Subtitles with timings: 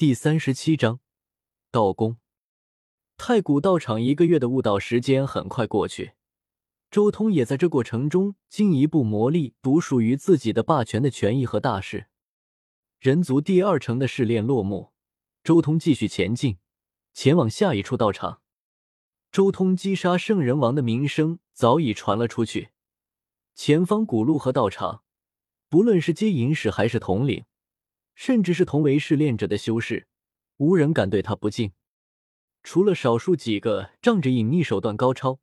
[0.00, 1.00] 第三十七章
[1.70, 2.16] 道宫。
[3.18, 6.12] 太古道场一个月的悟道时间很快过去，
[6.90, 12.06] 周通也在这过程中进一步磨砺独属于自己的霸权的权益和大势。
[12.98, 14.94] 人族第二城的试炼落幕，
[15.44, 16.56] 周通继续前进，
[17.12, 18.40] 前往下一处道场。
[19.30, 22.70] 周通击杀圣人王的名声早已传了出去，
[23.54, 25.02] 前方古路和道场，
[25.68, 27.44] 不论是接引使还是统领。
[28.20, 30.06] 甚至是同为试炼者的修士，
[30.58, 31.72] 无人敢对他不敬。
[32.62, 35.40] 除了少数几个仗着隐匿手段高超、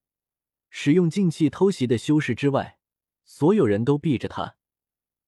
[0.70, 2.78] 使用禁气偷袭的修士之外，
[3.26, 4.58] 所有人都避着他。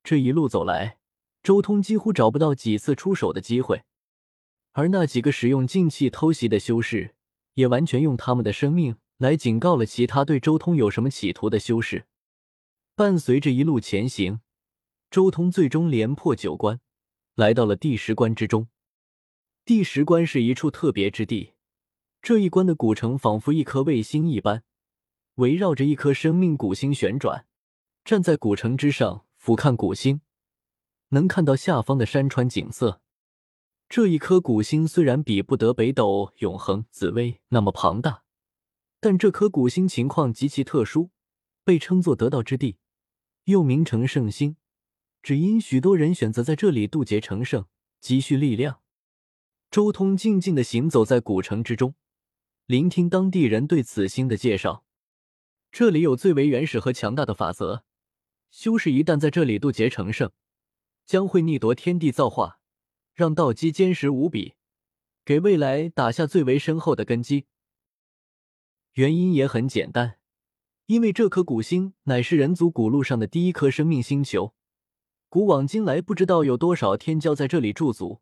[0.04, 1.00] 这一路走来，
[1.42, 3.82] 周通几乎找不到几次出手的机会。
[4.74, 7.16] 而那几个使用禁气偷袭的修士，
[7.56, 12.06] 也完全用他们的生命来警告了其他对周通有什么企图的修士。
[12.94, 14.42] 伴随着一路前行，
[15.10, 16.80] 周通最终连破九关。
[17.40, 18.68] 来到了第十关之中，
[19.64, 21.54] 第十关是一处特别之地。
[22.22, 24.64] 这一关的古城仿佛一颗卫星一般，
[25.36, 27.48] 围绕着一颗生命古星旋转。
[28.04, 30.20] 站在古城之上，俯瞰古星，
[31.12, 33.02] 能看到下方的山川景色。
[33.88, 38.24] 这一颗古星虽然比不得北斗、永恒、紫薇那么庞大，
[39.00, 41.12] 但这颗古星情况极其特殊，
[41.64, 42.80] 被称作得道之地，
[43.46, 44.58] 又名成圣星。
[45.22, 47.66] 只因许多人选择在这里渡劫成圣，
[48.00, 48.82] 积蓄力量。
[49.70, 51.94] 周通静静的行走在古城之中，
[52.66, 54.84] 聆听当地人对此星的介绍。
[55.72, 57.84] 这里有最为原始和强大的法则，
[58.50, 60.32] 修士一旦在这里渡劫成圣，
[61.06, 62.60] 将会逆夺天地造化，
[63.14, 64.56] 让道基坚实无比，
[65.24, 67.46] 给未来打下最为深厚的根基。
[68.94, 70.18] 原因也很简单，
[70.88, 74.56] 因为这颗古星乃是人族古路上的第一颗生命星球。
[75.30, 78.20] 古往今来，不知道有多少天骄在这里驻足，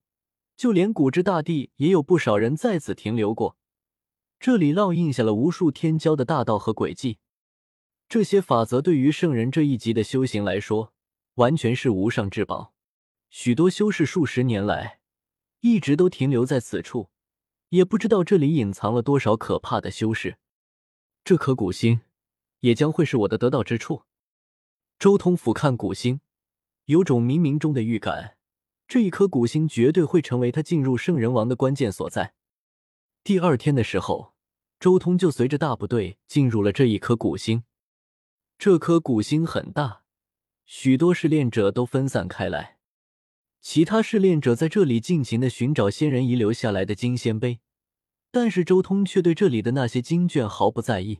[0.57, 3.55] 就连古之大地也有不少人在此停留过。
[4.41, 7.19] 这里烙印下了无数天骄的大道和轨迹。
[8.09, 10.93] 这些法则对于圣人这一级的修行来说，
[11.35, 12.73] 完全是无上至宝。
[13.29, 14.99] 许多修士数十年来
[15.61, 17.09] 一直都停留在此处，
[17.69, 20.37] 也不知道这里隐藏了多少可怕的修士。
[21.23, 22.01] 这颗古星
[22.59, 24.03] 也将会是我的得道之处。
[24.99, 26.19] 周通俯瞰古星。
[26.87, 28.37] 有种冥冥中的预感，
[28.87, 32.33] 这一颗古星绝对会成为他进入圣人王的关键所在。
[33.25, 34.33] 第二天的时候，
[34.79, 37.65] 周通就随着大部队进入了这一颗古星。
[38.57, 40.03] 这颗古星很大，
[40.65, 42.77] 许多试炼者都分散开来。
[43.59, 47.59] 其他试炼者在这里尽情的寻找仙人遗留下来的金仙碑，
[48.31, 51.19] 但是周通却对这里的那些经卷毫不在意，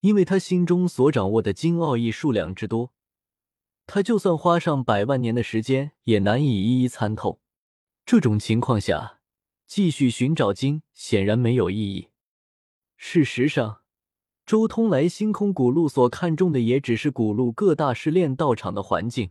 [0.00, 2.92] 因为他心中所掌握的金奥义数量之多。
[3.86, 7.40] 他就算花上百万年的时间，也难以一一参透。
[8.06, 9.20] 这种情况下，
[9.66, 12.08] 继续寻找经显然没有意义。
[12.96, 13.82] 事实上，
[14.46, 19.30] 周通来星空古路所看重的，也只是古路各大试炼道场的环境，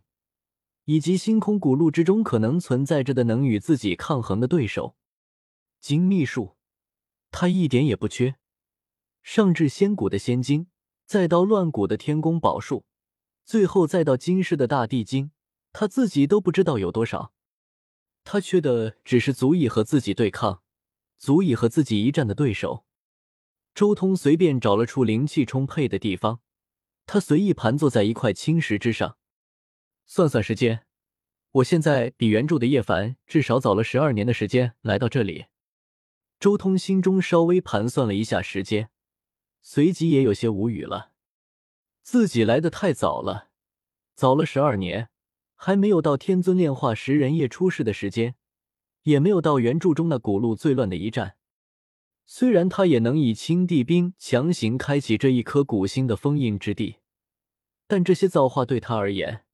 [0.86, 4.96] 以及星空古路之中可能存在着的能与自己抗衡的对手。
[5.80, 6.56] 精秘术，
[7.32, 8.36] 他一点也不缺。
[9.22, 10.68] 上至仙古的仙经，
[11.06, 12.86] 再到乱古的天宫宝术。
[13.46, 15.32] 最后再到今世的大地经，
[15.72, 17.34] 他自己都不知道有多少。
[18.24, 20.64] 他缺的只是足以和自己对抗、
[21.18, 22.86] 足以和自己一战的对手。
[23.76, 26.40] 周通随便找了处灵气充沛的地方，
[27.06, 29.18] 他随意盘坐在一块青石之上，
[30.06, 30.86] 算算时间，
[31.52, 35.48] 我现在比原著的叶凡至少早了十二年的时间来到这里。
[36.40, 38.90] 周通心中稍微盘算了一下时间，
[39.62, 41.13] 随即也有些无语了。
[42.04, 43.48] 自己来的太早了，
[44.14, 45.10] 早了十二年，
[45.56, 48.36] 还没有到天尊炼化食人叶出世的时间，
[49.04, 51.38] 也没有到原著中那古路最乱的一战。
[52.26, 56.98] 虽然他也能以青帝兵强行开启这一颗古星的封印之地，
[57.88, 59.46] 但这些造化对他而言，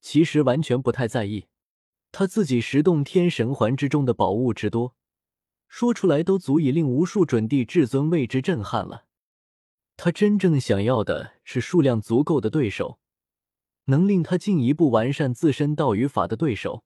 [0.00, 1.48] 其实完全不太在意。
[2.10, 4.96] 他自己十洞天神环之中的宝物之多，
[5.68, 9.04] 说出来都足以令无数准帝至尊为之震撼了。
[10.02, 12.98] 他真正想要的是数量足够的对手，
[13.84, 16.84] 能令他进一步完善自身道与法的对手。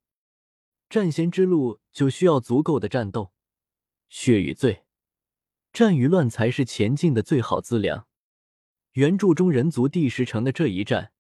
[0.90, 3.32] 战仙之路就需要足够的战斗，
[4.08, 4.82] 血与罪，
[5.72, 8.08] 战与乱才是前进的最好资粮。
[8.94, 11.12] 原著中人族第十城的这一战，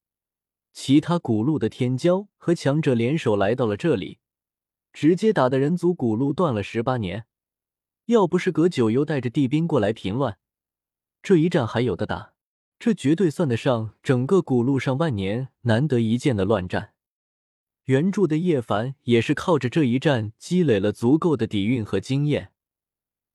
[0.72, 4.18] 其他古路的天骄和强者联手来到了这里，
[4.92, 7.26] 直接打的人族古路断了十八年。
[8.06, 10.38] 要不是葛九幽带着帝兵过来平乱。
[11.24, 12.34] 这一战还有的打，
[12.78, 16.92] 这绝对算得上整个古路上万年难得一见的乱战。
[17.84, 22.52] 原著的叶凡也是靠着这一战积累了足够的底蕴和经验，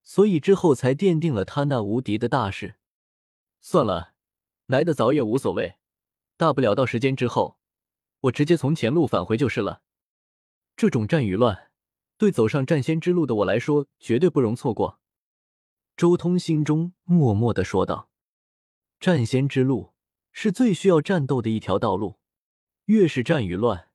[0.04, 2.76] 所以之后才奠定了他那无敌的大势。
[3.60, 4.14] 算了，
[4.68, 5.78] 来的早也无所谓，
[6.38, 7.58] 大不了到时间之后，
[8.22, 9.82] 我直接从前路返回就是了。
[10.78, 11.72] 这种战与乱，
[12.20, 15.00] 对走上战仙之路的我来说，绝对不容错过。
[16.00, 18.10] 周通心中默默的说道
[19.02, 19.92] ：“战仙之路
[20.32, 22.20] 是最需要战斗的一条道路，
[22.86, 23.90] 越是战与乱。”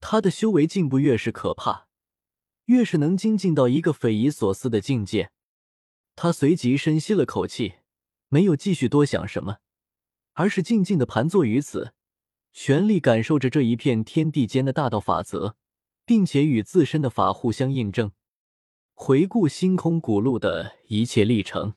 [0.00, 1.88] 他的修为进步越是可怕，
[2.64, 5.30] 越是能精进到一个匪夷所思的境界。
[6.14, 7.74] 他随即深吸了口气，
[8.30, 9.58] 没有继续多想什么，
[10.32, 11.92] 而是静静的盘坐于此，
[12.54, 15.54] 全力感受着这一片天地间的大道法则，
[16.06, 18.12] 并且与自身的法互相印证，
[18.98, 21.74] 回顾星空古路的一切历程。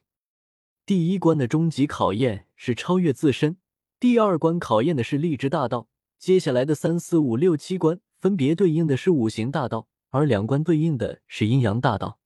[0.86, 3.58] 第一关的终极考验是超越自身，
[4.00, 8.00] 第二关考验的是立志大道，接下来的三四五六七关。
[8.22, 12.20] 分别对应的是五行大道，而两关对应的是阴阳大道。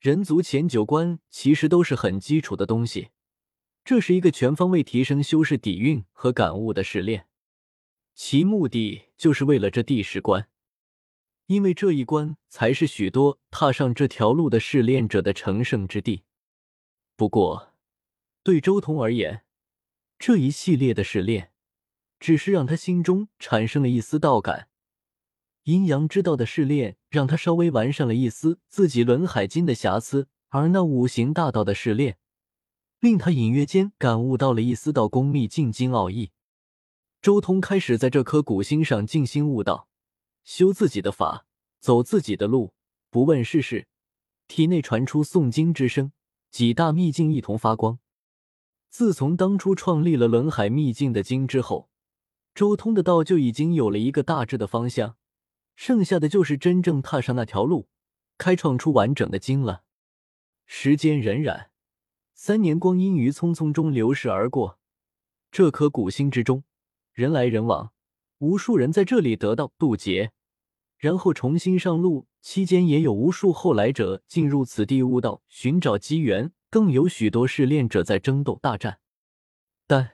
[0.00, 3.10] 人族前九关其实都是很基础的东西，
[3.84, 7.26] 这是一个全方位提升修士底蕴和感悟的试炼，
[8.16, 10.48] 其目的就是为了这第十关，
[11.50, 16.22] 因为这一关才是许多踏上这条路的试炼者的成圣之地。
[17.16, 17.74] 不过，
[18.44, 19.42] 对周通而言，
[20.16, 21.50] 这一系列的试炼，
[22.20, 24.68] 只是让他心中产生了一丝道感。
[25.64, 32.16] 阴阳之道的试炼让他稍微完善了一丝自己轮海经的瑕疵，而那五行大道的试炼，
[33.00, 36.30] 令他隐约间感悟到了一丝道功秘境经奥义。
[37.20, 39.88] 周通开始在这颗古星上静心悟道，
[40.42, 41.46] 修自己的法，
[41.78, 42.74] 走自己的路，
[43.10, 43.86] 不问世事。
[44.48, 46.12] 体内传出诵经之声，
[46.50, 47.98] 几大秘境一同发光。
[48.88, 51.88] 自从当初创立了轮海秘境的经之后，
[52.54, 55.16] 周通的道就已经有了一个大致的方向。
[55.76, 57.88] 剩下的就是真正踏上那条路，
[58.36, 59.84] 开创出完整的经了。
[60.66, 61.68] 时间荏苒，
[62.34, 64.78] 三年光阴于匆匆中流逝而过。
[65.52, 66.64] 这颗古星之中，
[67.12, 67.92] 人来人往，
[68.40, 70.32] 无数人在这里得到渡劫，
[70.98, 72.26] 然后重新上路。
[72.42, 79.00] 期间也有无数后来者进入此地悟道，寻找机缘，更有许多试炼者在争斗大战。
[79.86, 80.12] 但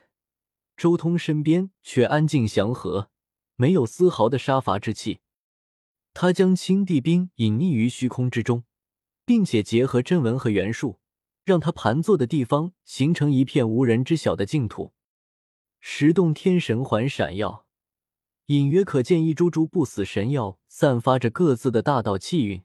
[0.75, 3.09] 周通身边却安静祥和，
[3.55, 5.21] 没有丝毫的杀伐之气。
[6.13, 8.65] 他将青帝兵隐匿于虚空之中，
[9.25, 10.99] 并且结合真文和元术，
[11.45, 14.91] 让他盘坐的地方形成一片无人知晓的净土。
[15.79, 17.66] 十洞天神环闪耀，
[18.47, 22.63] 隐约可见一株株不死神药，散发着各自的大道气韵，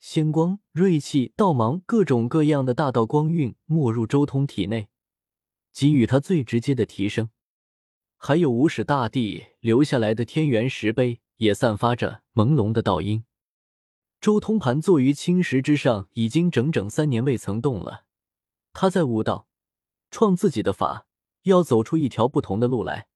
[0.00, 4.88] 仙光、锐气、道芒，各种各样的大道光晕没入周通体内，
[5.72, 7.30] 给予他最直接的提升。
[8.16, 11.20] 还有无始大帝留下来的天元石碑。
[11.38, 13.24] 也散发着朦胧的道音。
[14.20, 18.04] 周通盘坐于青石之上，已经整整三年未曾动了。
[18.72, 19.48] 他在悟道，
[20.12, 21.06] 创自己的法，
[21.42, 23.08] 要走出一条不同的路来。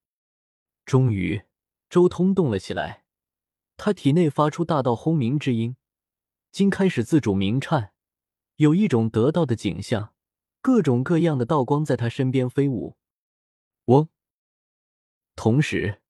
[0.84, 1.42] 终于，
[1.88, 3.04] 周通动了起来。
[3.76, 5.76] 他体内发出大道轰鸣之音，
[6.50, 7.92] 经开始自主鸣颤，
[8.56, 10.12] 有一种得道的景象，
[10.60, 12.96] 各种各样的道光在他身边飞舞。
[13.86, 14.08] 嗡，
[15.36, 16.00] 同时。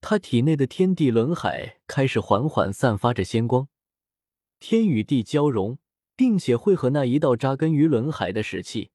[0.00, 3.68] 他体内的天地轮海开始缓缓散发着仙光，
[4.58, 5.78] 天与地交融，
[6.14, 8.90] 并且汇合那一道扎根于轮海的石气，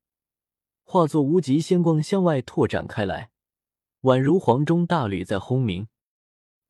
[0.84, 3.32] 化作无极仙光向外拓展开来，
[4.02, 5.88] 宛如黄钟大吕在轰鸣。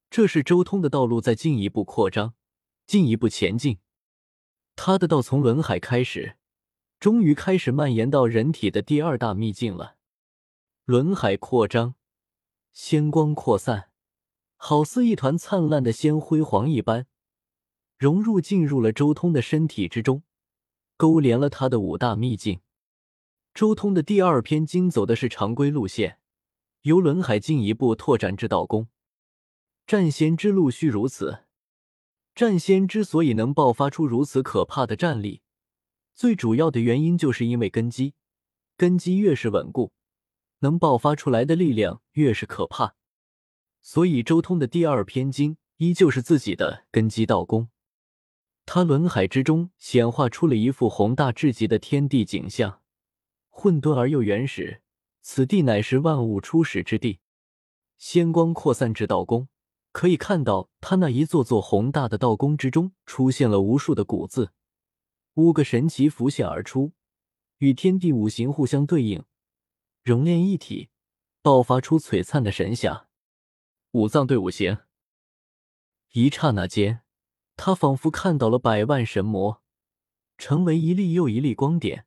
[0.10, 2.34] 这是周通的道路在进一步扩张，
[2.88, 3.78] 进一步前进。
[4.76, 6.38] 他的道从轮海开始，
[7.00, 9.98] 终于开始蔓延到人体的第二大秘境了。
[10.86, 11.94] 轮海扩张，
[12.74, 13.90] 仙光扩散。
[14.58, 17.06] 好似一团灿烂的鲜辉煌一般，
[17.98, 20.24] 融入进入了周通的身体之中，
[20.98, 22.60] 勾连了他的五大秘境。
[23.54, 26.20] 周通的第二篇经走的是常规路线，
[26.82, 28.88] 由轮海进一步拓展至道宫。
[29.90, 31.46] 战仙之路须如此。
[32.36, 35.42] 战仙之所以能爆发出如此可怕的战力，
[36.14, 38.14] 最主要的原因就是因为根基，
[38.78, 39.92] 根基越是稳固，
[40.60, 42.94] 能爆发出来的力量越是可怕。
[43.82, 47.70] 所以，周通的第二篇经依旧是自己的根基道功。
[48.68, 52.84] 他轮海之中显化出了一幅宏大至极的天地景象，
[53.50, 54.84] 混沌而又原始。
[55.24, 57.22] 此地乃是万物初始之地。
[57.98, 59.48] 仙光扩散至道宫，
[59.92, 64.52] 可以看到他那一座座宏大的道宫之中出现了无数的古字，
[65.34, 66.94] 五个神奇浮现而出，
[67.58, 69.24] 与天地五行互相对应，
[70.04, 70.90] 熔炼一体，
[71.42, 73.08] 爆发出璀璨的神霞。
[73.92, 74.78] 五脏对五行，
[76.12, 77.02] 一刹那间，
[77.58, 79.64] 他仿佛看到了百万神魔，
[80.38, 82.06] 成为一粒又一粒光点，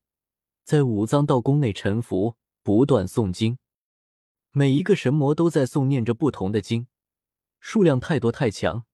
[0.62, 3.58] 在五脏道宫内沉浮，不断诵经。
[4.52, 6.86] 每一个神魔都在诵念着不同的经，
[7.64, 8.84] 数量太多太强，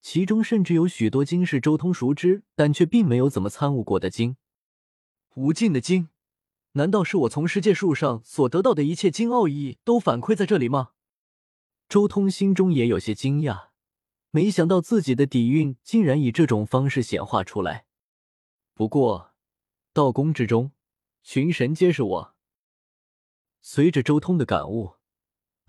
[0.00, 4.36] 其中甚至有许多经是周通熟知，但却并没有怎么参悟过的经。
[5.34, 6.08] 无尽的经，
[6.72, 10.90] 难道是我从世界树上所得到的一切经奥义都反馈在这里吗？
[11.88, 13.68] 周通心中也有些惊讶，
[14.32, 17.86] 没想到自己的底蕴竟然以这种方式显化出来。
[18.74, 19.32] 不过，
[19.92, 20.72] 道宫之中，
[21.22, 22.34] 群神皆是我。
[23.60, 24.96] 随着周通的感悟，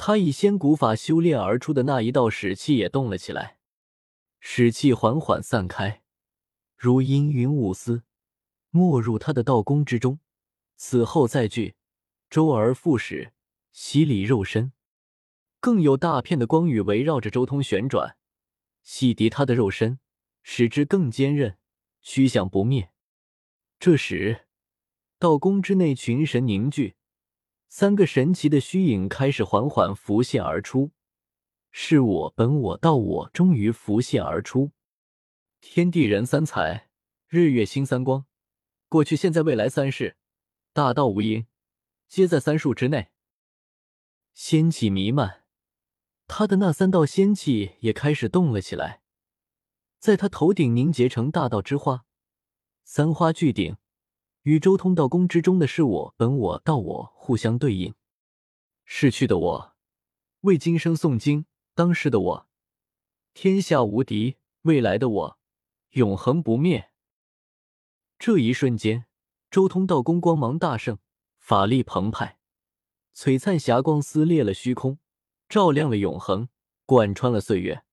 [0.06, 3.58] 他以仙古法修炼而出的那一道使气也动了起来，
[4.42, 6.02] 使气缓缓散开，
[6.76, 8.04] 如阴云雾丝，
[8.70, 10.20] 没入他的道宫之中。
[10.76, 11.76] 此后再聚，
[12.30, 13.32] 周而复始，
[13.72, 14.74] 洗礼肉身。
[15.62, 18.18] 更有大片的光雨围绕着周通旋转，
[18.82, 20.00] 洗涤他的肉身，
[20.42, 21.58] 使之更坚韧，
[22.02, 22.92] 虚响不灭。
[23.80, 24.48] 这时，
[25.18, 26.96] 道宫之内群神凝聚，
[27.76, 30.92] 三个神奇的虚影开始缓缓浮现而出。
[31.72, 34.74] 是我本我道我终于浮现而出，
[35.60, 36.92] 天地人三才，
[37.28, 38.28] 日月星三光，
[38.90, 40.18] 过去现在未来三世，
[40.72, 41.48] 大道无垠，
[42.08, 43.10] 皆在三数之内。
[44.36, 45.46] 仙气弥漫。
[46.28, 49.02] 他的那三道仙气也开始动了起来，
[49.98, 52.06] 在他头顶凝结成大道之花，
[52.84, 53.78] 三花聚顶，
[54.44, 57.96] 宇宙通道宫之中的是我本我道我互相对应。
[58.84, 59.74] 逝去的我
[60.42, 62.48] 为今生诵经，当时的我
[63.34, 65.40] 天下无敌，未来的我
[65.92, 66.92] 永恒不灭。
[68.20, 69.06] 这一瞬间，
[69.50, 70.98] 周通道宫光芒大盛，
[71.40, 72.40] 法力澎湃，
[73.16, 75.00] 璀璨霞光撕裂了虚空。
[75.48, 76.50] 照亮了永恒，
[76.86, 77.86] 贯穿了岁月。